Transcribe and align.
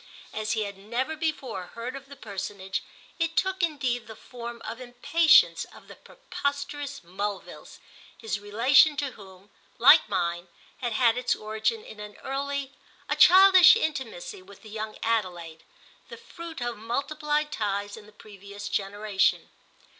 As 0.33 0.53
he 0.53 0.63
had 0.63 0.79
never 0.79 1.15
before 1.15 1.67
heard 1.75 1.95
of 1.95 2.07
the 2.09 2.15
personage 2.15 2.81
it 3.19 3.37
took 3.37 3.61
indeed 3.61 4.07
the 4.07 4.15
form 4.15 4.59
of 4.65 4.81
impatience 4.81 5.63
of 5.65 5.87
the 5.87 5.95
preposterous 5.95 7.03
Mulvilles, 7.03 7.79
his 8.17 8.39
relation 8.39 8.97
to 8.97 9.11
whom, 9.11 9.51
like 9.77 10.09
mine, 10.09 10.47
had 10.77 10.93
had 10.93 11.19
its 11.19 11.35
origin 11.35 11.83
in 11.85 11.99
an 11.99 12.15
early, 12.23 12.71
a 13.09 13.15
childish 13.15 13.75
intimacy 13.75 14.41
with 14.41 14.63
the 14.63 14.69
young 14.71 14.97
Adelaide, 15.03 15.63
the 16.09 16.17
fruit 16.17 16.61
of 16.63 16.77
multiplied 16.79 17.51
ties 17.51 17.95
in 17.95 18.07
the 18.07 18.11
previous 18.11 18.67
generation. 18.69 19.51